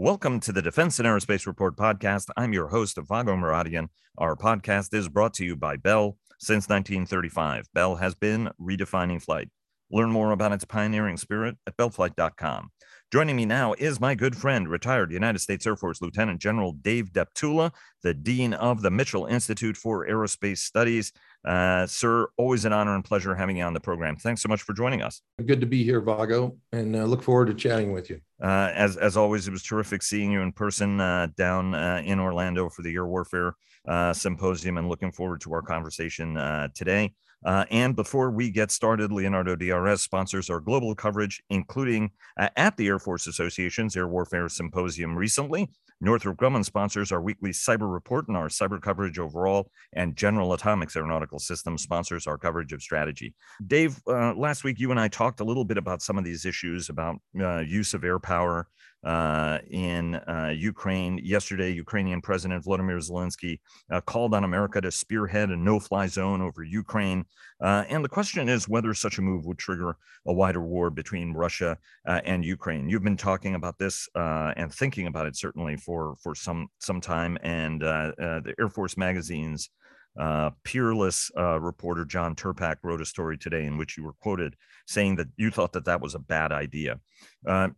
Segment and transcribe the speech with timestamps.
[0.00, 2.28] Welcome to the Defense and Aerospace Report podcast.
[2.36, 3.88] I'm your host, Vago Muradian.
[4.16, 7.66] Our podcast is brought to you by Bell since 1935.
[7.74, 9.48] Bell has been redefining flight.
[9.90, 12.70] Learn more about its pioneering spirit at bellflight.com.
[13.12, 17.10] Joining me now is my good friend, retired United States Air Force Lieutenant General Dave
[17.10, 17.72] Deptula,
[18.04, 21.10] the Dean of the Mitchell Institute for Aerospace Studies.
[21.44, 24.16] Uh, sir, always an honor and pleasure having you on the program.
[24.16, 25.22] Thanks so much for joining us.
[25.44, 28.20] Good to be here, Vago, and uh, look forward to chatting with you.
[28.42, 32.18] Uh, as as always, it was terrific seeing you in person uh, down uh, in
[32.18, 33.54] Orlando for the Air Warfare
[33.86, 36.34] uh, Symposium, and looking forward to our conversation
[36.74, 37.12] today.
[37.44, 42.76] Uh, and before we get started, Leonardo DRS sponsors our global coverage, including uh, at
[42.76, 45.70] the Air Force Association's Air Warfare Symposium recently.
[46.00, 50.96] Northrop Grumman sponsors our weekly cyber report and our cyber coverage overall, and General Atomics
[50.96, 53.34] Aeronautical Systems sponsors our coverage of strategy.
[53.66, 56.44] Dave, uh, last week you and I talked a little bit about some of these
[56.44, 58.68] issues about uh, use of air power
[59.04, 61.18] uh, in uh, Ukraine.
[61.22, 66.42] Yesterday, Ukrainian President Volodymyr Zelensky uh, called on America to spearhead a no fly zone
[66.42, 67.24] over Ukraine.
[67.60, 69.96] Uh, and the question is whether such a move would trigger
[70.26, 72.88] a wider war between Russia uh, and Ukraine.
[72.88, 77.00] You've been talking about this uh, and thinking about it certainly for, for some, some
[77.00, 77.38] time.
[77.42, 79.70] And the Air Force magazine's
[80.18, 84.56] uh, peerless uh, reporter John Tirpak wrote a story today in which you were quoted
[84.86, 86.98] saying that you thought that that was a bad idea.
[87.46, 87.68] Uh,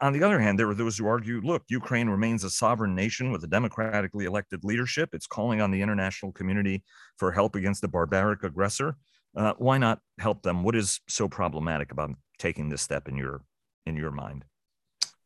[0.00, 3.30] on the other hand, there were those who argue look, Ukraine remains a sovereign nation
[3.30, 5.10] with a democratically elected leadership.
[5.12, 6.82] It's calling on the international community
[7.18, 8.96] for help against a barbaric aggressor.
[9.36, 10.62] Uh, why not help them?
[10.62, 13.42] What is so problematic about taking this step in your
[13.84, 14.44] in your mind?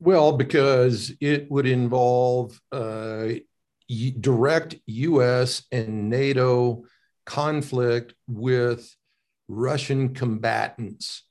[0.01, 3.29] Well, because it would involve uh,
[3.91, 6.85] direct US and NATO
[7.27, 8.95] conflict with
[9.49, 11.25] Russian combatants,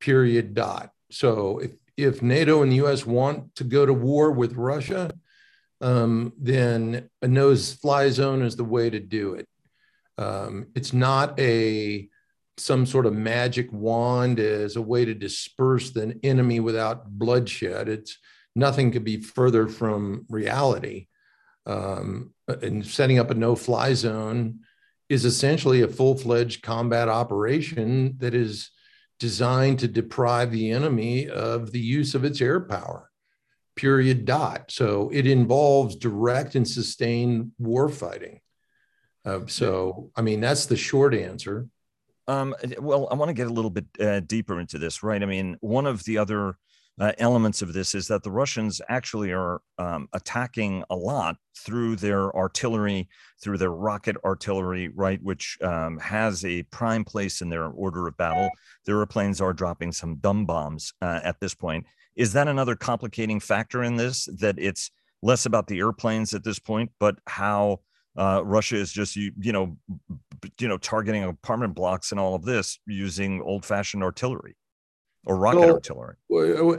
[0.00, 0.90] period, dot.
[1.10, 5.12] So if, if NATO and the US want to go to war with Russia,
[5.80, 9.48] um, then a no fly zone is the way to do it.
[10.16, 12.08] Um, it's not a
[12.56, 17.88] some sort of magic wand as a way to disperse the enemy without bloodshed.
[17.88, 18.18] It's
[18.56, 21.06] nothing could be further from reality
[21.68, 24.60] um, and setting up a no-fly zone
[25.08, 28.70] is essentially a full-fledged combat operation that is
[29.18, 33.10] designed to deprive the enemy of the use of its air power
[33.76, 34.72] period dot.
[34.72, 38.40] So it involves direct and sustained war fighting.
[39.24, 41.68] Uh, so i mean that's the short answer.
[42.26, 45.22] Um, well i want to get a little bit uh, deeper into this right?
[45.22, 46.56] I mean one of the other
[46.98, 51.96] uh, elements of this is that the Russians actually are um, attacking a lot through
[51.96, 53.08] their artillery,
[53.42, 58.16] through their rocket artillery, right, which um, has a prime place in their order of
[58.16, 58.50] battle.
[58.84, 61.86] Their airplanes are dropping some dumb bombs uh, at this point.
[62.16, 64.28] Is that another complicating factor in this?
[64.40, 64.90] That it's
[65.22, 67.80] less about the airplanes at this point, but how
[68.16, 69.76] uh, Russia is just you you know
[70.58, 74.56] you know targeting apartment blocks and all of this using old-fashioned artillery
[75.28, 76.16] or rocket so, artillery?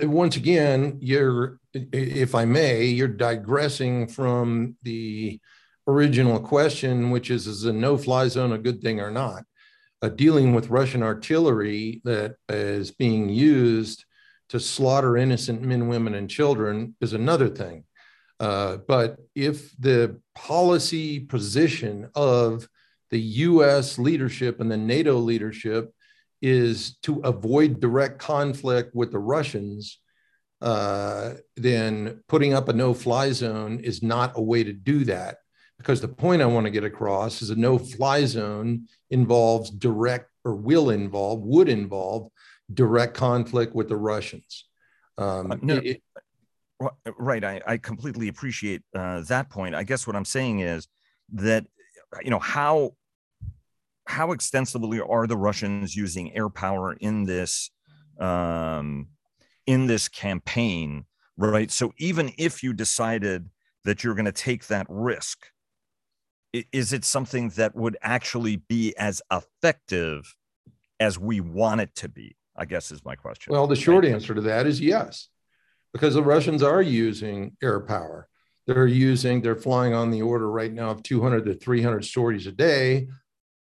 [0.07, 5.39] Once again, you're, if I may, you're digressing from the
[5.87, 9.43] original question, which is is a no fly zone a good thing or not?
[10.01, 14.05] Uh, dealing with Russian artillery that is being used
[14.49, 17.83] to slaughter innocent men, women, and children is another thing.
[18.39, 22.67] Uh, but if the policy position of
[23.11, 25.93] the US leadership and the NATO leadership
[26.41, 29.99] is to avoid direct conflict with the Russians,
[30.61, 35.37] uh, then putting up a no fly zone is not a way to do that.
[35.77, 40.29] Because the point I want to get across is a no fly zone involves direct
[40.43, 42.29] or will involve, would involve
[42.73, 44.65] direct conflict with the Russians.
[45.17, 46.01] Um, uh, no, it,
[47.17, 47.43] right.
[47.43, 49.75] I, I completely appreciate uh, that point.
[49.75, 50.87] I guess what I'm saying is
[51.33, 51.65] that,
[52.23, 52.91] you know, how
[54.09, 57.69] how extensively are the Russians using air power in this
[58.19, 59.07] um,
[59.67, 61.05] in this campaign,
[61.37, 61.69] right?
[61.69, 63.49] So even if you decided
[63.85, 65.45] that you're going to take that risk,
[66.71, 70.35] is it something that would actually be as effective
[70.99, 72.35] as we want it to be?
[72.55, 73.53] I guess is my question.
[73.53, 75.29] Well, the short answer to that is yes,
[75.93, 78.27] because the Russians are using air power.
[78.65, 82.51] They're using, they're flying on the order right now of 200 to 300 sorties a
[82.51, 83.07] day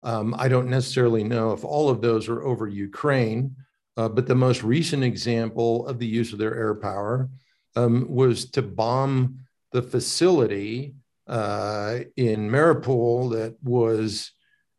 [0.03, 3.55] um, I don't necessarily know if all of those are over Ukraine,
[3.97, 7.29] uh, but the most recent example of the use of their air power
[7.75, 9.39] um, was to bomb
[9.71, 10.95] the facility
[11.27, 14.31] uh, in Mariupol that was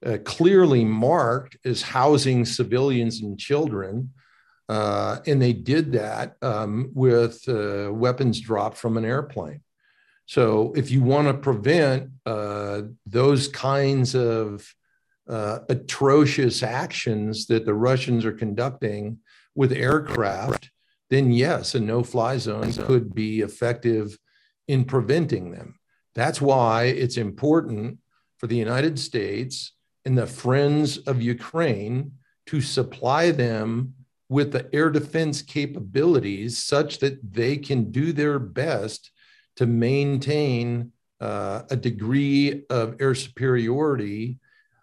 [0.05, 4.13] uh, clearly marked as housing civilians and children.
[4.69, 9.61] Uh, and they did that um, with uh, weapons dropped from an airplane.
[10.27, 14.73] So if you want to prevent uh, those kinds of
[15.31, 19.19] uh, atrocious actions that the Russians are conducting
[19.55, 20.71] with aircraft,
[21.09, 24.19] then yes, a no fly zone could be effective
[24.67, 25.79] in preventing them.
[26.15, 27.99] That's why it's important
[28.39, 29.73] for the United States
[30.05, 32.13] and the friends of Ukraine
[32.47, 33.95] to supply them
[34.29, 39.13] with the air defense capabilities such that they can do their best
[39.57, 40.91] to maintain
[41.21, 44.40] uh, a degree of air superiority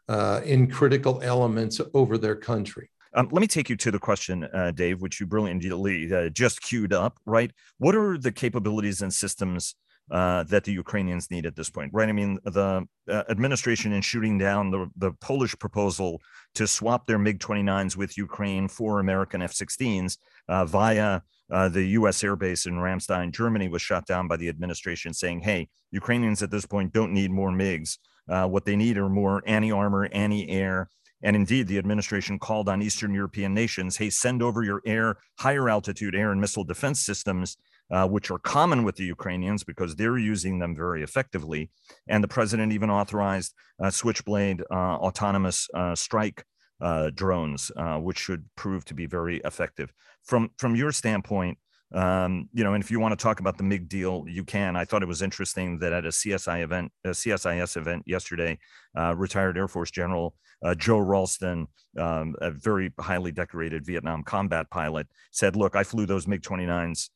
[0.07, 2.89] uh, in critical elements over their country.
[3.13, 6.61] Um, let me take you to the question, uh, Dave, which you brilliantly uh, just
[6.61, 7.51] queued up, right?
[7.77, 9.75] What are the capabilities and systems
[10.11, 12.07] uh, that the Ukrainians need at this point, right?
[12.07, 16.21] I mean, the uh, administration in shooting down the, the Polish proposal
[16.55, 20.17] to swap their MiG 29s with Ukraine for American F 16s
[20.47, 21.21] uh, via
[21.51, 22.21] uh, the U.S.
[22.21, 26.65] airbase in Ramstein, Germany, was shot down by the administration, saying, "Hey, Ukrainians at this
[26.65, 27.97] point don't need more MiGs.
[28.29, 30.89] Uh, what they need are more anti-armor, anti-air."
[31.23, 35.67] And indeed, the administration called on Eastern European nations, "Hey, send over your air, higher
[35.69, 37.57] altitude air and missile defense systems."
[37.89, 41.71] Uh, which are common with the Ukrainians because they're using them very effectively.
[42.09, 46.43] And the president even authorized uh, Switchblade autonomous uh, strike
[46.81, 49.93] uh, drones, which should prove to be very effective.
[50.25, 51.59] From from your standpoint,
[51.93, 54.75] um, you know, and if you want to talk about the MiG deal, you can.
[54.75, 58.59] I thought it was interesting that at a CSI event, a CSIS event yesterday,
[58.97, 61.67] uh, retired Air Force General uh, Joe Ralston,
[61.97, 67.09] um, a very highly decorated Vietnam combat pilot, said, "Look, I flew those MiG 29s,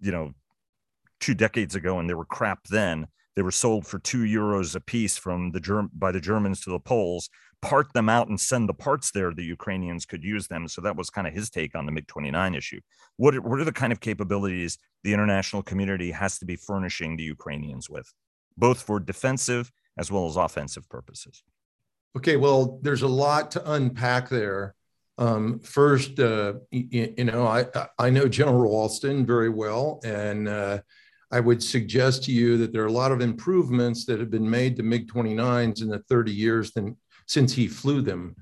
[0.00, 0.32] you know,
[1.20, 3.06] two decades ago, and they were crap then."
[3.36, 6.70] They were sold for two euros a piece from the Germ- by the Germans to
[6.70, 7.28] the Poles
[7.62, 10.68] part them out and send the parts there, the Ukrainians could use them.
[10.68, 12.80] So that was kind of his take on the MiG 29 issue.
[13.16, 17.16] What are, what are the kind of capabilities the international community has to be furnishing
[17.16, 18.12] the Ukrainians with,
[18.56, 21.42] both for defensive as well as offensive purposes?
[22.16, 24.74] Okay, well, there's a lot to unpack there.
[25.18, 27.66] Um, first, uh, you, you, know, I
[27.98, 30.80] I know General Ralston very well, and uh,
[31.30, 34.48] I would suggest to you that there are a lot of improvements that have been
[34.48, 38.36] made to MiG 29s in the 30 years than, since he flew them.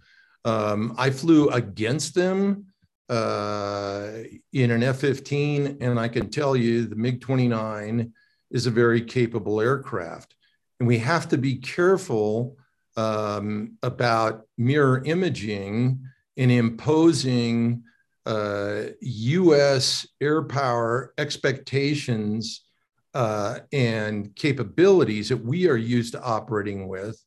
[0.45, 2.67] Um, I flew against them
[3.09, 4.11] uh,
[4.53, 8.13] in an F 15, and I can tell you the MiG 29
[8.51, 10.35] is a very capable aircraft.
[10.79, 12.57] And we have to be careful
[12.97, 16.01] um, about mirror imaging
[16.37, 17.83] and imposing
[18.27, 22.65] uh, US air power expectations
[23.13, 27.24] uh, and capabilities that we are used to operating with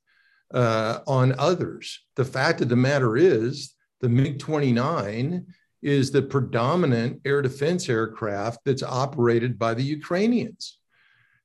[0.54, 2.00] uh, on others.
[2.16, 5.46] The fact of the matter is, the MiG 29
[5.82, 10.78] is the predominant air defense aircraft that's operated by the Ukrainians.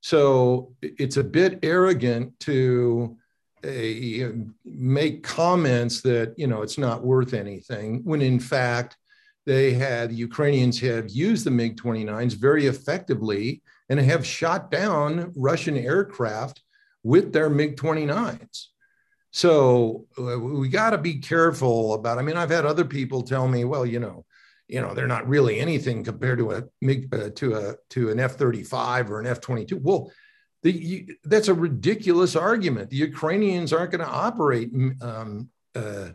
[0.00, 3.16] So it's a bit arrogant to
[3.64, 4.32] uh,
[4.64, 8.96] make comments that you know it's not worth anything when in fact
[9.46, 15.32] they had the Ukrainians have used the MiG 29s very effectively and have shot down
[15.36, 16.60] Russian aircraft
[17.04, 18.66] with their MiG 29s.
[19.32, 22.18] So uh, we got to be careful about.
[22.18, 24.26] I mean, I've had other people tell me, well, you know,
[24.68, 28.36] you know, they're not really anything compared to a uh, to a to an F
[28.36, 29.78] thirty five or an F twenty two.
[29.78, 30.12] Well,
[30.62, 32.90] the, you, that's a ridiculous argument.
[32.90, 34.70] The Ukrainians aren't going to operate
[35.00, 36.10] um, uh,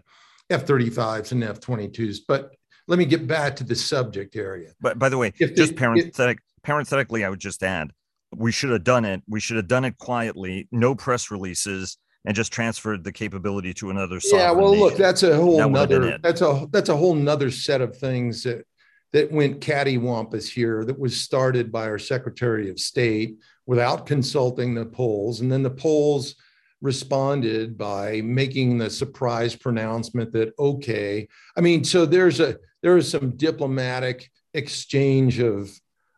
[0.50, 2.20] F thirty fives and F twenty twos.
[2.22, 2.56] But
[2.88, 4.74] let me get back to the subject area.
[4.80, 7.92] But by the way, if just parenthetic, parenthetically, I would just add,
[8.36, 9.24] we should have done it.
[9.28, 10.68] We should have done it quietly.
[10.72, 11.98] No press releases
[12.28, 14.20] and just transferred the capability to another.
[14.20, 14.38] Side.
[14.38, 14.84] Yeah, well, nation.
[14.84, 18.44] look, that's a whole that nother that's a that's a whole nother set of things
[18.44, 18.66] that
[19.14, 20.84] that went cattywampus here.
[20.84, 25.70] That was started by our Secretary of State without consulting the Poles and then the
[25.70, 26.36] Poles
[26.82, 31.30] responded by making the surprise pronouncement that okay.
[31.56, 35.72] I mean, so there's a there is some diplomatic exchange of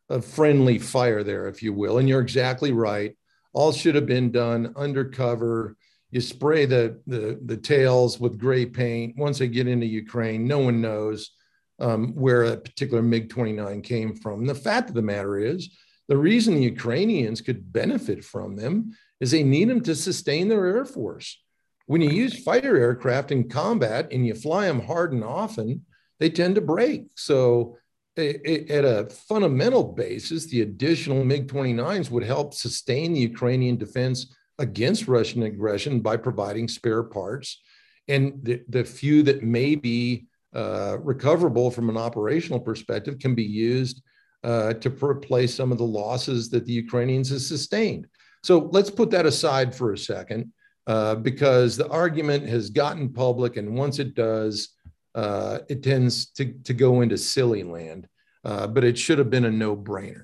[0.10, 3.16] of friendly fire there, if you will, and you're exactly right.
[3.54, 5.76] All should have been done undercover
[6.12, 9.16] you spray the, the, the tails with gray paint.
[9.18, 11.32] Once they get into Ukraine, no one knows
[11.80, 14.42] um, where a particular MiG 29 came from.
[14.42, 15.70] And the fact of the matter is,
[16.08, 20.66] the reason the Ukrainians could benefit from them is they need them to sustain their
[20.66, 21.40] air force.
[21.86, 25.86] When you use fighter aircraft in combat and you fly them hard and often,
[26.20, 27.06] they tend to break.
[27.16, 27.78] So,
[28.18, 35.08] at a fundamental basis, the additional MiG 29s would help sustain the Ukrainian defense against
[35.08, 37.62] Russian aggression by providing spare parts.
[38.08, 43.44] And the, the few that may be uh, recoverable from an operational perspective can be
[43.44, 44.02] used
[44.44, 48.08] uh, to replace some of the losses that the Ukrainians have sustained.
[48.44, 50.52] So let's put that aside for a second,
[50.88, 54.70] uh, because the argument has gotten public, and once it does,
[55.14, 58.08] uh, it tends to, to go into silly land.
[58.46, 60.24] Uh, but it should have been a no-brainer.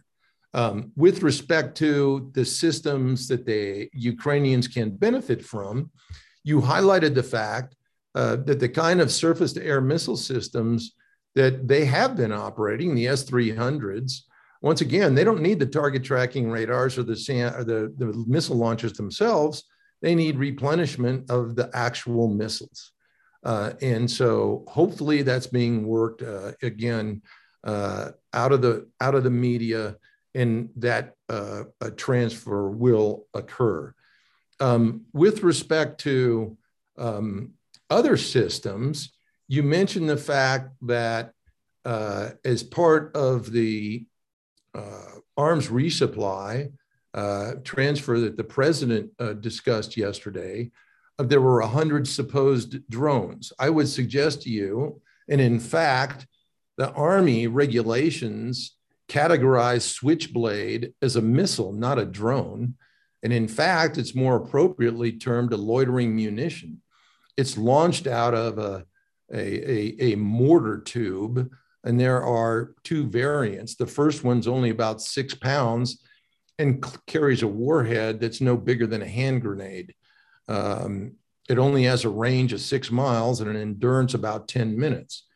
[0.55, 5.91] Um, with respect to the systems that the Ukrainians can benefit from,
[6.45, 7.75] you highlighted the fact
[8.15, 10.95] uh, that the kind of surface to air missile systems
[11.35, 14.21] that they have been operating, the S 300s,
[14.61, 18.55] once again, they don't need the target tracking radars or the, or the, the missile
[18.55, 19.65] launchers themselves.
[20.01, 22.93] They need replenishment of the actual missiles.
[23.43, 27.21] Uh, and so hopefully that's being worked uh, again
[27.65, 29.97] uh, out of the out of the media
[30.35, 33.93] and that uh, a transfer will occur.
[34.59, 36.57] Um, with respect to
[36.97, 37.53] um,
[37.89, 39.13] other systems,
[39.47, 41.31] you mentioned the fact that
[41.85, 44.05] uh, as part of the
[44.73, 46.71] uh, arms resupply
[47.13, 50.71] uh, transfer that the president uh, discussed yesterday,
[51.17, 53.53] uh, there were 100 supposed drones.
[53.57, 56.27] I would suggest to you, and in fact,
[56.77, 58.75] the Army regulations
[59.07, 62.75] categorize Switchblade as a missile, not a drone.
[63.23, 66.81] And in fact, it's more appropriately termed a loitering munition.
[67.37, 68.85] It's launched out of a,
[69.33, 71.51] a, a, a mortar tube,
[71.83, 73.75] and there are two variants.
[73.75, 76.01] The first one's only about six pounds
[76.57, 79.93] and carries a warhead that's no bigger than a hand grenade.
[80.47, 81.13] Um,
[81.49, 85.27] it only has a range of six miles and an endurance about 10 minutes.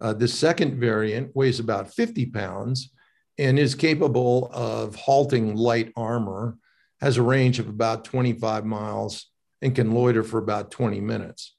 [0.00, 2.90] Uh, the second variant weighs about 50 pounds
[3.38, 6.58] and is capable of halting light armor,
[7.00, 9.26] has a range of about 25 miles,
[9.60, 11.54] and can loiter for about 20 minutes.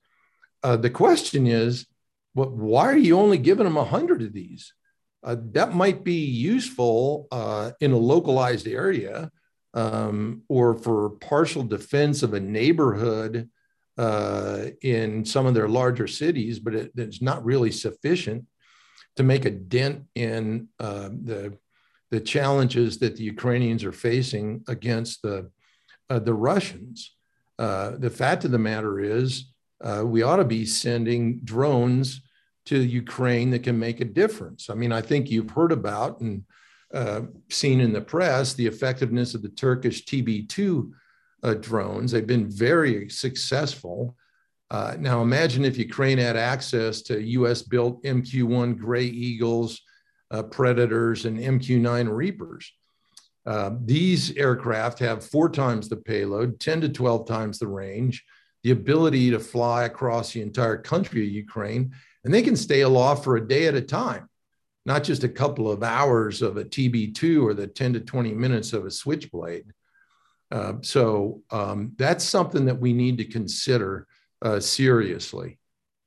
[0.62, 1.86] Uh, the question is,
[2.36, 4.74] well, why are you only giving them 100 of these?
[5.24, 9.32] Uh, that might be useful uh, in a localized area
[9.74, 13.50] um, or for partial defense of a neighborhood
[13.98, 18.46] uh, in some of their larger cities, but it, it's not really sufficient
[19.16, 21.58] to make a dent in uh, the
[22.14, 25.50] the challenges that the Ukrainians are facing against the
[26.12, 27.16] uh, the Russians.
[27.58, 29.52] Uh, the fact of the matter is,
[29.84, 32.22] uh, we ought to be sending drones
[32.68, 34.70] to Ukraine that can make a difference.
[34.70, 36.44] I mean, I think you've heard about and
[36.94, 40.92] uh, seen in the press the effectiveness of the Turkish TB2
[41.42, 42.12] uh, drones.
[42.12, 44.16] They've been very successful.
[44.70, 49.82] Uh, now, imagine if Ukraine had access to US built MQ 1 Gray Eagles,
[50.34, 52.74] uh, Predators, and MQ 9 Reapers.
[53.46, 58.26] Uh, these aircraft have four times the payload, 10 to 12 times the range,
[58.64, 63.24] the ability to fly across the entire country of Ukraine, and they can stay aloft
[63.24, 64.30] for a day at a time,
[64.86, 68.74] not just a couple of hours of a TB2 or the 10 to 20 minutes
[68.74, 69.66] of a switchblade.
[70.50, 74.08] Uh, so um, that's something that we need to consider
[74.42, 75.60] uh, seriously.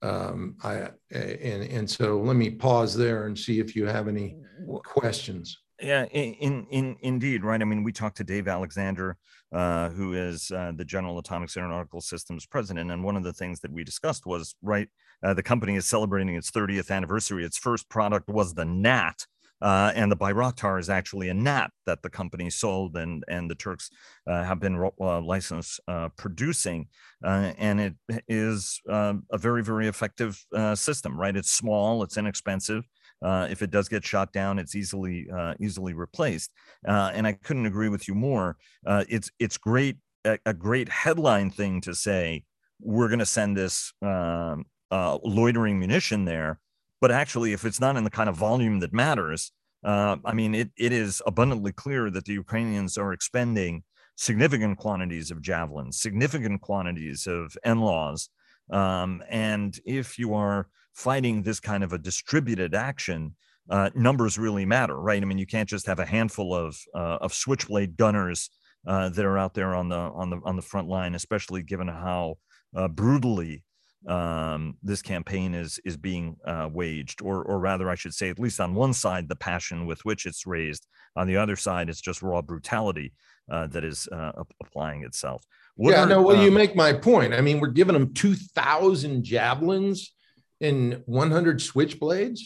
[0.07, 4.37] Um, I and and so let me pause there and see if you have any
[4.85, 5.59] questions.
[5.81, 7.61] Yeah, in in indeed, right.
[7.61, 9.17] I mean, we talked to Dave Alexander,
[9.53, 13.61] uh, who is uh, the General Atomics Aeronautical Systems president, and one of the things
[13.61, 14.89] that we discussed was right.
[15.23, 17.45] Uh, the company is celebrating its 30th anniversary.
[17.45, 19.27] Its first product was the Gnat,
[19.63, 23.55] uh, and the Bayraktar is actually a NAP that the company sold, and and the
[23.55, 23.91] Turks
[24.27, 26.89] uh, have been uh, licensed uh, producing,
[27.25, 27.95] uh, and it
[28.29, 30.45] is uh, a very very effective
[30.75, 31.19] system.
[31.19, 32.85] Right, it's small, it's inexpensive.
[33.23, 35.27] if it does get shot down, it's easily
[35.59, 36.51] easily replaced.
[36.87, 38.57] and I couldn't agree with you more.
[38.87, 42.45] it's it's great a, great headline thing to say.
[42.81, 46.61] We're going to send this um, loitering munition there
[47.01, 49.53] but actually, if it's not in the kind of volume that matters,
[49.85, 53.85] uh, I mean, it, it is abundantly clear that the Ukrainians are expending
[54.17, 58.29] significant quantities of javelins, significant quantities of NLAWs.
[58.71, 63.37] Um, and if you are fighting this kind of a distributed action,
[63.69, 65.21] uh, numbers really matter, right?
[65.21, 68.51] I mean, you can't just have a handful of uh, of switchblade gunners
[68.87, 71.89] uh, that are out there on the on the on the front line, especially given
[71.89, 72.39] how
[72.75, 73.65] uh, brutally
[74.07, 78.39] um, this campaign is is being uh, waged, or or rather, I should say, at
[78.39, 80.87] least on one side, the passion with which it's raised.
[81.17, 83.13] On the other side, it's just raw brutality
[83.51, 85.45] uh, that is uh, applying itself.
[85.77, 86.23] What yeah, are, no.
[86.23, 87.35] Well, you um, make my point.
[87.35, 90.15] I mean, we're giving them two thousand javelins
[90.61, 92.41] and one hundred switchblades.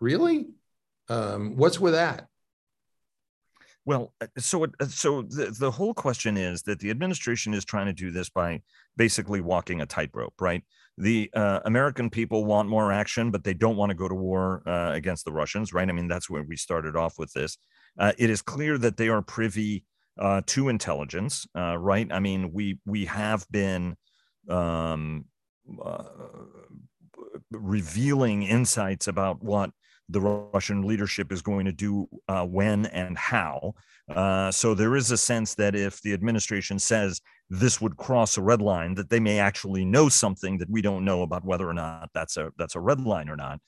[0.00, 0.46] Really?
[1.08, 2.26] Um, what's with that?
[3.84, 7.86] Well, uh, so uh, so the, the whole question is that the administration is trying
[7.86, 8.62] to do this by
[8.96, 10.62] basically walking a tightrope, right?
[10.98, 14.62] the uh, American people want more action, but they don't want to go to war
[14.66, 15.88] uh, against the Russians, right?
[15.88, 17.56] I mean, that's where we started off with this.
[17.98, 19.84] Uh, it is clear that they are privy
[20.18, 22.06] uh, to intelligence, right?
[22.12, 23.96] I mean, we we have been
[24.48, 25.24] um,
[27.50, 29.70] revealing insights about what
[30.12, 33.74] the Russian leadership is going to do uh, when and how.
[34.08, 38.42] Uh, so there is a sense that if the administration says this would cross a
[38.42, 41.74] red line, that they may actually know something that we don't know about whether or
[41.74, 43.60] not that's a that's a red line or not.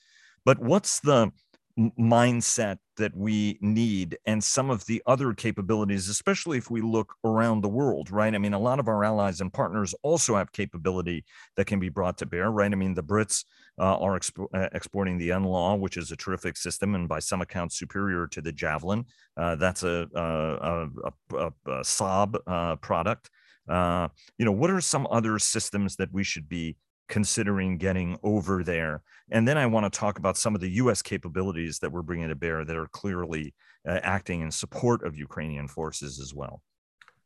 [0.45, 1.31] But what's the
[1.77, 7.61] mindset that we need and some of the other capabilities, especially if we look around
[7.61, 8.33] the world, right?
[8.33, 11.25] I mean, a lot of our allies and partners also have capability
[11.57, 12.71] that can be brought to bear, right?
[12.71, 13.43] I mean, the Brits
[13.77, 17.41] uh, are expo- uh, exporting the NLAW, which is a terrific system and by some
[17.41, 19.05] accounts superior to the Javelin.
[19.35, 23.29] Uh, that's a, a, a, a, a Saab uh, product.
[23.67, 26.77] Uh, you know, what are some other systems that we should be
[27.07, 29.03] considering getting over there.
[29.31, 32.29] And then I want to talk about some of the US capabilities that we're bringing
[32.29, 33.53] to bear that are clearly
[33.87, 36.61] uh, acting in support of Ukrainian forces as well.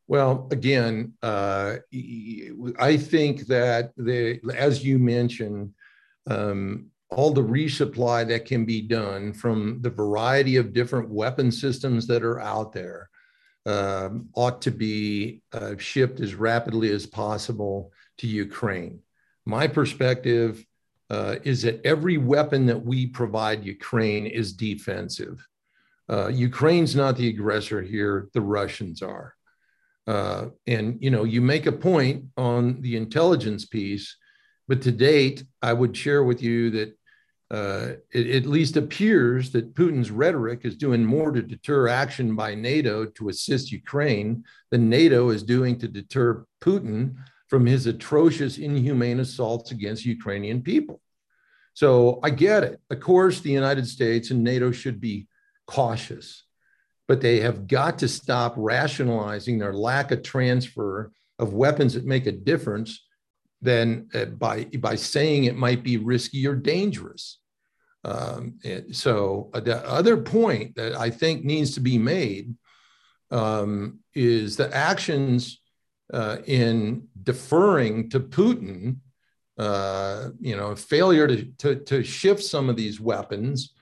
[0.07, 1.75] Well, again, uh,
[2.79, 5.74] I think that the, as you mentioned,
[6.27, 12.07] um, all the resupply that can be done from the variety of different weapon systems
[12.07, 13.09] that are out there
[13.65, 19.00] um, ought to be uh, shipped as rapidly as possible to Ukraine.
[19.49, 20.63] My perspective
[21.09, 25.43] uh, is that every weapon that we provide Ukraine is defensive.
[26.07, 29.33] Uh, Ukraine's not the aggressor here, the Russians are.
[30.05, 34.15] Uh, and you know, you make a point on the intelligence piece,
[34.67, 36.89] but to date, I would share with you that
[37.49, 42.53] uh, it at least appears that Putin's rhetoric is doing more to deter action by
[42.53, 47.15] NATO to assist Ukraine than NATO is doing to deter Putin
[47.49, 51.01] from his atrocious, inhumane assaults against Ukrainian people.
[51.73, 52.79] So I get it.
[52.89, 55.27] Of course, the United States and NATO should be
[55.65, 56.43] cautious,
[57.07, 62.27] but they have got to stop rationalizing their lack of transfer of weapons that make
[62.27, 63.05] a difference
[63.62, 67.39] than uh, by, by saying it might be risky or dangerous.
[68.03, 68.59] Um,
[68.91, 72.55] so uh, the other point that I think needs to be made
[73.31, 75.59] um, is the actions
[76.13, 78.98] uh, in deferring to Putin,
[79.58, 83.74] uh, you know, failure to, to, to, shift some of these weapons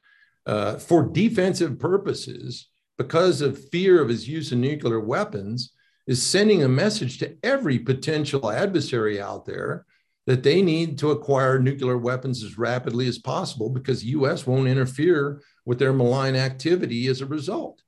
[0.46, 5.74] uh, for defensive purposes because of fear of his use of nuclear weapons
[6.08, 9.86] is sending a message to every potential adversary out there
[10.26, 14.68] that they need to acquire nuclear weapons as rapidly as possible because the US won't
[14.68, 17.82] interfere with their malign activity as a result.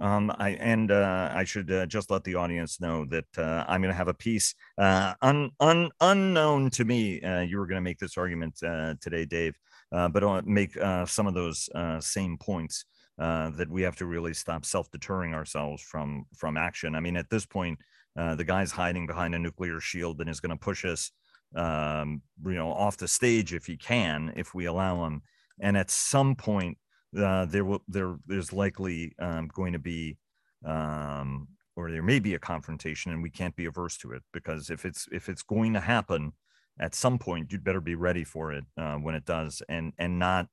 [0.00, 3.80] Um, I and uh, I should uh, just let the audience know that uh, I'm
[3.80, 7.20] going to have a piece uh, un, un, unknown to me.
[7.22, 9.56] Uh, you were going to make this argument uh, today, Dave,
[9.90, 11.68] but I'll make some of those
[12.00, 12.84] same points
[13.18, 16.94] that we have to really stop self-deterring ourselves from from action.
[16.94, 17.78] I mean, at this point,
[18.14, 21.10] the guy's hiding behind a nuclear shield and is going to push us,
[21.54, 25.22] um, you know, off the stage if he can, if we allow him.
[25.58, 26.76] And at some point,
[27.16, 30.16] uh, there will there there's likely um, going to be
[30.64, 34.70] um, or there may be a confrontation and we can't be averse to it because
[34.70, 36.32] if it's if it's going to happen
[36.80, 40.18] at some point you'd better be ready for it uh, when it does and and
[40.18, 40.46] not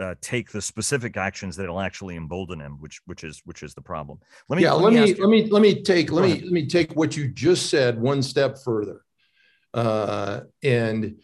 [0.00, 3.82] uh, take the specific actions that'll actually embolden him, which which is which is the
[3.82, 4.18] problem.
[4.48, 6.96] Let me yeah, let, me, let me let me take let me let me take
[6.96, 9.02] what you just said one step further,
[9.74, 11.16] uh, and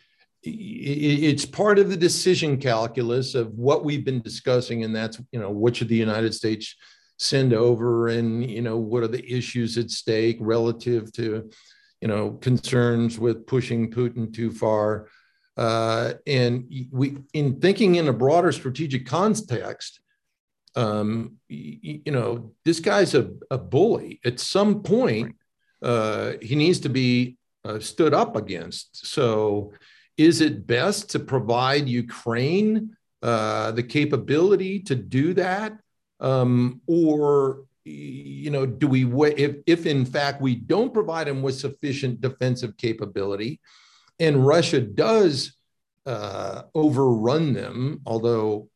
[0.48, 5.50] it's part of the decision calculus of what we've been discussing and that's you know
[5.50, 6.76] what should the united states
[7.18, 11.50] send over and you know what are the issues at stake relative to
[12.00, 15.08] you know concerns with pushing putin too far.
[15.56, 20.00] Uh, and we in thinking in a broader strategic context
[20.74, 24.20] um, you, you know this guy's a, a bully.
[24.22, 25.34] At some point
[25.82, 29.06] uh, he needs to be uh, stood up against.
[29.06, 29.72] So
[30.16, 35.78] is it best to provide Ukraine uh, the capability to do that?
[36.20, 41.58] Um, or, you know, do we, if, if in fact we don't provide them with
[41.58, 43.60] sufficient defensive capability
[44.18, 45.52] and Russia does
[46.06, 48.68] uh, overrun them, although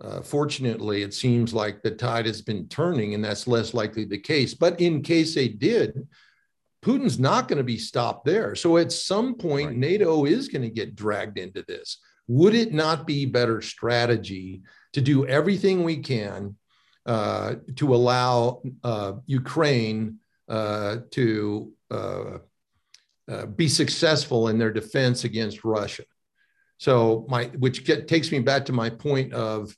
[0.00, 4.18] uh, fortunately, it seems like the tide has been turning, and that's less likely the
[4.18, 4.54] case.
[4.54, 6.08] But in case they did,
[6.82, 8.54] Putin's not going to be stopped there.
[8.54, 9.76] So at some point, right.
[9.76, 11.98] NATO is going to get dragged into this.
[12.28, 14.62] Would it not be better strategy
[14.92, 16.56] to do everything we can
[17.06, 22.38] uh, to allow uh, Ukraine uh, to uh,
[23.30, 26.02] uh, be successful in their defense against Russia.
[26.78, 29.76] So my, which get, takes me back to my point of,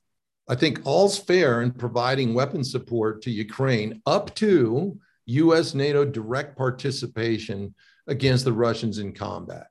[0.49, 5.75] I think all's fair in providing weapon support to Ukraine up to U.S.
[5.75, 7.75] NATO direct participation
[8.07, 9.67] against the Russians in combat.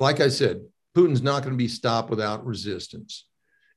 [0.00, 0.62] Like I said,
[0.96, 3.26] Putin's not going to be stopped without resistance.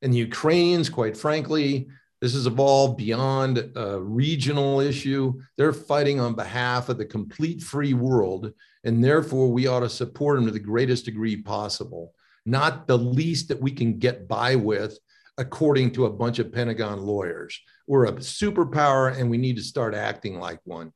[0.02, 1.88] And the Ukrainians, quite frankly,
[2.22, 5.40] this has evolved beyond a regional issue.
[5.56, 8.54] They're fighting on behalf of the complete free world.
[8.84, 12.14] And therefore, we ought to support them to the greatest degree possible,
[12.46, 14.98] not the least that we can get by with,
[15.38, 17.60] according to a bunch of Pentagon lawyers.
[17.88, 20.92] We're a superpower and we need to start acting like one.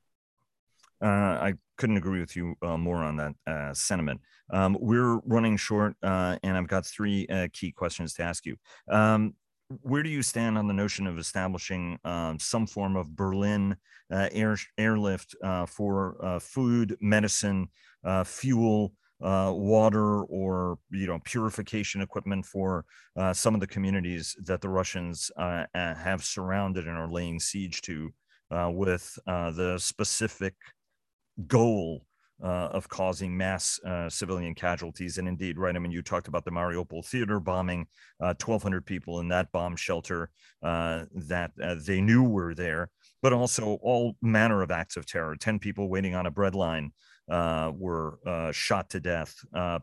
[1.02, 4.22] Uh, I couldn't agree with you uh, more on that uh, sentiment.
[4.52, 8.56] Um, we're running short, uh, and I've got three uh, key questions to ask you.
[8.90, 9.34] Um,
[9.82, 13.78] where do you stand on the notion of establishing um, some form of Berlin
[14.12, 15.34] uh, air airlift
[15.68, 17.70] for food, medicine,
[18.26, 22.86] fuel, uh, water, or you know purification equipment for
[23.18, 25.32] uh, some of the communities that the Russians
[25.74, 28.12] have surrounded and are laying siege to,
[28.50, 30.56] with the specific
[31.48, 32.06] goal
[32.44, 35.18] uh, of causing mass uh, civilian casualties.
[35.18, 37.88] And indeed, right, I mean, you talked about the Mariupol theater bombing,
[38.20, 40.30] uh, 1,200 people in that bomb shelter
[40.64, 42.90] uh, that uh, they knew were there,
[43.22, 45.36] but also all manner of acts of terror.
[45.36, 46.92] 10 people waiting on a bread line
[47.30, 48.18] uh, were
[48.52, 49.36] shot to death.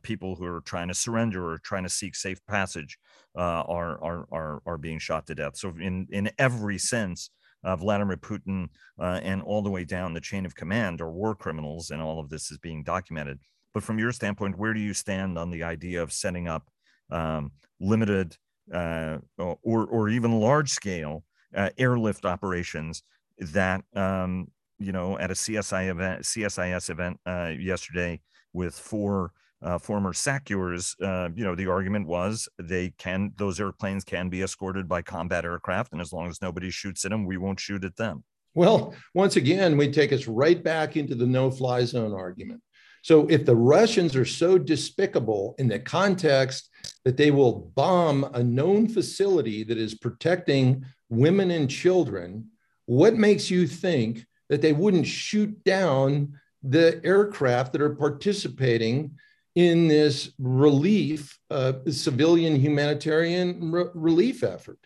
[0.02, 2.98] people who are trying to surrender or trying to seek safe passage
[3.34, 5.56] are, are, are, are being shot to death.
[5.56, 7.30] So, in, in every sense,
[7.64, 8.68] uh, Vladimir Putin
[9.00, 12.20] uh, and all the way down the chain of command are war criminals, and all
[12.20, 13.40] of this is being documented.
[13.74, 16.68] But from your standpoint, where do you stand on the idea of setting up
[17.10, 18.36] um, limited
[18.72, 21.24] uh, or or even large scale
[21.54, 23.02] uh, airlift operations
[23.38, 28.20] that um, you know at a CSI event, CSIS event uh, yesterday
[28.52, 34.04] with four uh, former SACEURs, uh, you know, the argument was they can, those airplanes
[34.04, 35.92] can be escorted by combat aircraft.
[35.92, 38.24] And as long as nobody shoots at them, we won't shoot at them.
[38.54, 42.62] Well, once again, we take us right back into the no fly zone argument.
[43.02, 46.68] So if the Russians are so despicable in the context
[47.04, 52.48] that they will bomb a known facility that is protecting women and children,
[52.86, 59.12] what makes you think that they wouldn't shoot down the aircraft that are participating
[59.54, 64.78] in this relief, uh, civilian humanitarian re- relief effort.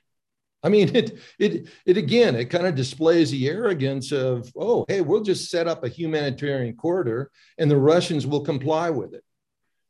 [0.63, 5.01] I mean, it, it, it again, it kind of displays the arrogance of, oh, hey,
[5.01, 9.25] we'll just set up a humanitarian corridor and the Russians will comply with it.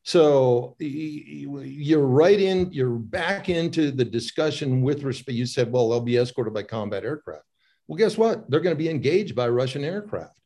[0.04, 5.36] So you're right in, you're back into the discussion with respect.
[5.36, 7.44] You said, well, they'll be escorted by combat aircraft.
[7.88, 8.50] Well, guess what?
[8.50, 10.38] They're going to be engaged by Russian aircraft.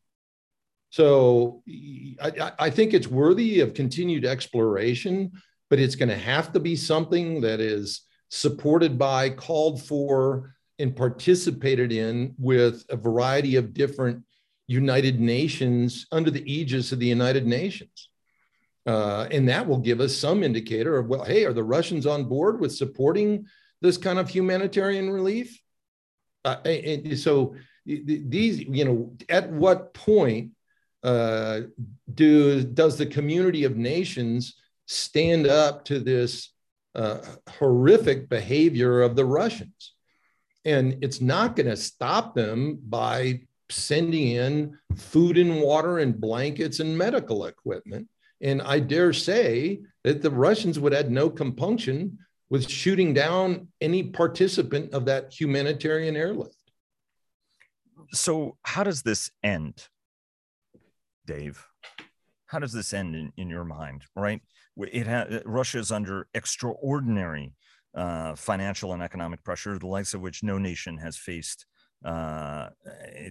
[0.91, 1.63] So
[2.23, 5.33] I, I think it's worthy of continued exploration,
[5.69, 10.95] but it's going to have to be something that is supported by, called for, and
[10.97, 14.25] participated in with a variety of different
[14.67, 18.11] United Nations under the aegis of the United Nations.
[18.87, 22.25] Uh, and that will give us some indicator of, well, hey, are the Russians on
[22.25, 23.47] board with supporting
[23.81, 25.61] this kind of humanitarian relief?
[26.47, 30.53] Uh, and so these, you know, at what point
[31.03, 31.63] uh,
[32.15, 34.55] do does the community of nations
[34.87, 36.53] stand up to this
[36.95, 37.19] uh,
[37.59, 39.95] horrific behavior of the Russians?
[40.65, 46.79] And it's not going to stop them by sending in food and water and blankets
[46.79, 48.07] and medical equipment.
[48.41, 54.05] And I dare say that the Russians would have no compunction with shooting down any
[54.05, 56.57] participant of that humanitarian airlift.
[58.13, 59.89] So, how does this end?
[61.27, 61.67] Dave.
[62.47, 64.05] How does this end in, in your mind?
[64.15, 64.41] Right,
[64.79, 67.55] it ha- Russia is under extraordinary
[67.95, 71.67] uh, financial and economic pressure, the likes of which no nation has faced
[72.05, 72.69] uh,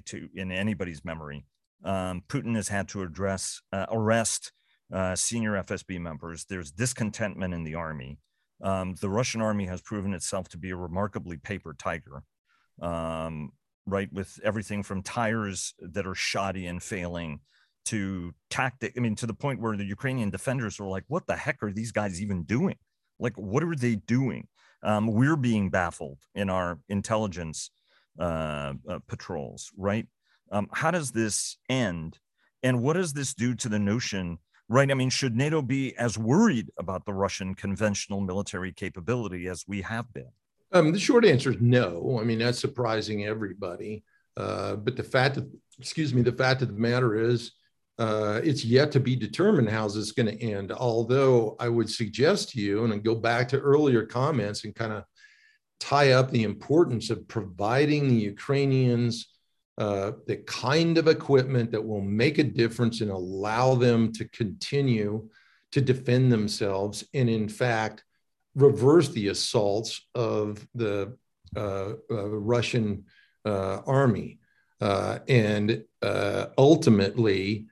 [0.05, 1.45] to in anybody's memory.
[1.83, 4.51] Um, Putin has had to address uh, arrest
[4.91, 6.45] uh, senior FSB members.
[6.49, 8.17] There's discontentment in the army.
[8.61, 12.23] Um, the Russian army has proven itself to be a remarkably paper tiger.
[12.81, 13.51] Um,
[13.85, 17.41] right, with everything from tires that are shoddy and failing
[17.85, 18.93] to tactic.
[18.97, 21.71] I mean, to the point where the Ukrainian defenders were like, what the heck are
[21.71, 22.77] these guys even doing?
[23.19, 24.47] Like, what are they doing?
[24.83, 27.71] Um, we're being baffled in our intelligence
[28.19, 30.07] uh, uh, patrols, right?
[30.51, 32.19] Um, how does this end?
[32.63, 34.89] And what does this do to the notion, right?
[34.89, 39.81] I mean, should NATO be as worried about the Russian conventional military capability as we
[39.81, 40.31] have been?
[40.71, 42.19] Um, the short answer is no.
[42.19, 44.03] I mean, that's surprising everybody.
[44.35, 45.49] Uh, but the fact that,
[45.79, 47.51] excuse me, the fact of the matter is,
[47.97, 50.71] uh, it's yet to be determined how this is going to end.
[50.71, 55.05] Although I would suggest to you, and go back to earlier comments and kind of
[55.79, 59.34] tie up the importance of providing the Ukrainians
[59.77, 65.29] uh, the kind of equipment that will make a difference and allow them to continue
[65.71, 68.03] to defend themselves and, in fact,
[68.55, 71.17] reverse the assaults of the
[71.55, 73.05] uh, uh, Russian
[73.45, 74.39] uh, army
[74.81, 77.67] uh, and uh, ultimately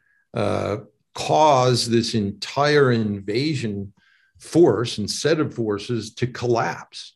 [1.15, 3.93] cause this entire invasion
[4.39, 7.15] force and set of forces to collapse.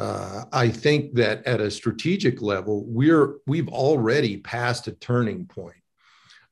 [0.00, 5.76] Uh, I think that at a strategic level, we're we've already passed a turning point.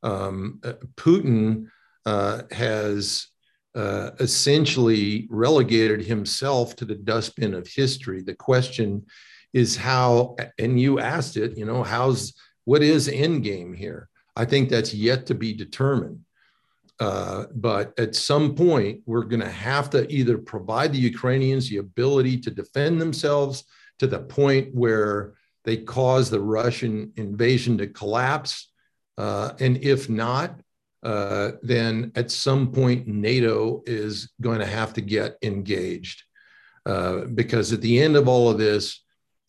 [0.03, 0.61] Um,
[0.97, 1.69] Putin
[2.05, 3.29] uh, has
[3.75, 8.23] uh, essentially relegated himself to the dustbin of history.
[8.23, 9.07] The question
[9.53, 12.35] is how, and you asked it, you know, how's
[12.65, 14.11] what is end game here?
[14.37, 16.21] I think that's yet to be determined.
[17.01, 21.77] Uh, but at some point, we're going to have to either provide the Ukrainians the
[21.77, 23.65] ability to defend themselves
[24.01, 25.35] to the point where
[25.65, 28.73] they cause the Russian invasion to collapse.
[29.17, 30.61] Uh, and if not,
[31.05, 36.25] uh, then at some point NATO is going to have to get engaged.
[36.85, 39.05] Uh, because at the end of all of this,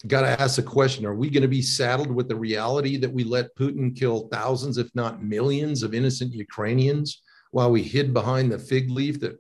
[0.08, 3.12] got to ask the question are we going to be saddled with the reality that
[3.12, 8.52] we let Putin kill thousands, if not millions, of innocent Ukrainians while we hid behind
[8.52, 9.38] the fig leaf that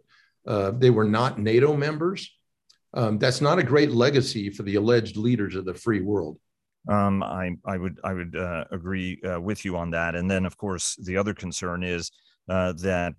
[0.47, 2.29] uh, they were not NATO members?
[2.93, 6.39] Um, that's not a great legacy for the alleged leaders of the free world.
[6.87, 10.15] Um, I, I would I would uh, agree uh, with you on that.
[10.15, 12.09] And then, of course, the other concern is
[12.49, 13.13] uh, that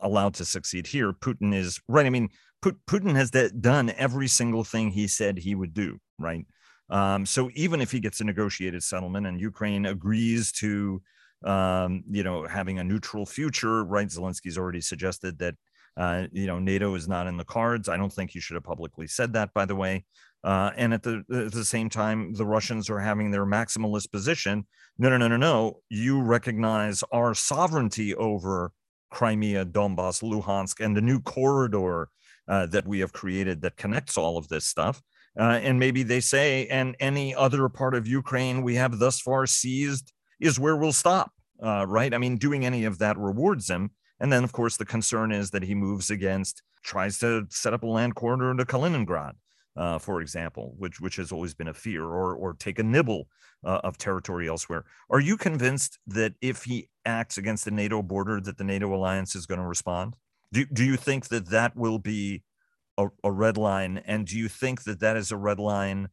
[0.00, 2.06] allowed to succeed here, Putin is right.
[2.06, 2.30] I mean,
[2.62, 6.00] Putin has done every single thing he said he would do.
[6.18, 6.46] Right.
[6.90, 11.00] Um, so even if he gets a negotiated settlement and Ukraine agrees to,
[11.44, 14.08] um, you know, having a neutral future, right?
[14.08, 15.54] Zelensky's already suggested that,
[15.96, 17.88] uh, you know, NATO is not in the cards.
[17.88, 20.04] I don't think he should have publicly said that, by the way.
[20.42, 24.66] Uh, and at the at the same time, the Russians are having their maximalist position.
[24.98, 25.80] No, no, no, no, no.
[25.88, 28.72] You recognize our sovereignty over
[29.10, 32.08] Crimea, Donbass, Luhansk, and the new corridor
[32.48, 35.00] uh, that we have created that connects all of this stuff.
[35.38, 39.46] Uh, and maybe they say, and any other part of Ukraine we have thus far
[39.46, 41.32] seized is where we'll stop,
[41.64, 42.12] uh, right?
[42.12, 43.90] I mean, doing any of that rewards him.
[44.20, 47.82] And then, of course, the concern is that he moves against, tries to set up
[47.82, 49.34] a land corridor into Kaliningrad
[49.76, 53.28] uh, for example, which which has always been a fear, or or take a nibble
[53.64, 54.84] uh, of territory elsewhere.
[55.10, 59.34] Are you convinced that if he acts against the NATO border, that the NATO alliance
[59.34, 60.14] is going to respond?
[60.52, 62.42] Do do you think that that will be
[62.96, 66.08] a, a red line, and do you think that that is a red line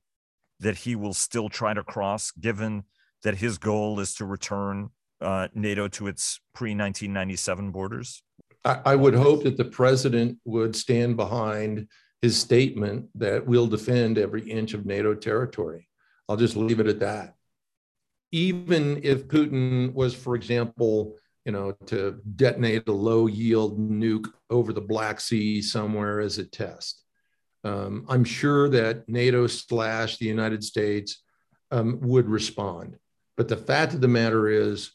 [0.59, 2.83] that he will still try to cross, given
[3.23, 4.89] that his goal is to return
[5.21, 8.23] uh, NATO to its pre 1997 borders?
[8.63, 11.87] I, I would hope that the president would stand behind
[12.21, 15.87] his statement that we'll defend every inch of NATO territory.
[16.29, 17.35] I'll just leave it at that.
[18.31, 24.71] Even if Putin was, for example, you know, to detonate a low yield nuke over
[24.71, 27.03] the Black Sea somewhere as a test,
[27.63, 31.23] um, I'm sure that NATO slash the United States
[31.71, 32.97] um, would respond.
[33.37, 34.91] But the fact of the matter is,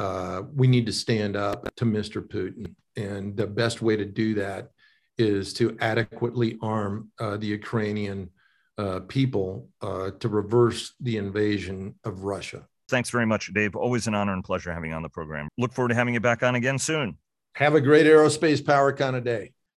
[0.00, 2.26] uh, we need to stand up to Mr.
[2.26, 2.74] Putin.
[2.96, 4.70] And the best way to do that
[5.18, 8.30] is to adequately arm uh, the Ukrainian
[8.78, 12.66] uh, people uh, to reverse the invasion of Russia.
[12.88, 13.76] Thanks very much, Dave.
[13.76, 15.48] Always an honor and pleasure having you on the program.
[15.58, 17.18] Look forward to having you back on again soon.
[17.56, 19.52] Have a great aerospace power kind of day.